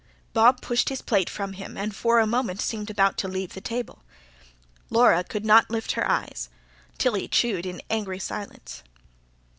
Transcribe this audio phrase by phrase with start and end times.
[0.33, 3.61] Bob pushed his plate from him and, for a moment, seemed about to leave the
[3.61, 4.01] table.
[4.89, 6.49] Laura could not lift her eyes.
[6.97, 8.81] Tilly chewed in angry silence.